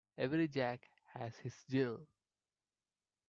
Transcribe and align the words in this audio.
Every 0.17 0.47
Jack 0.47 0.89
has 1.13 1.35
his 1.37 1.53
Jill 1.69 2.07